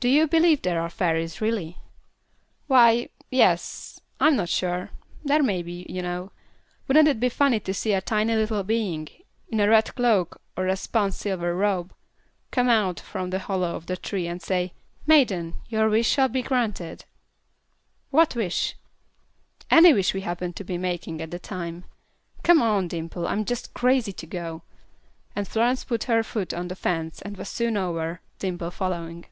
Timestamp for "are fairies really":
0.80-1.76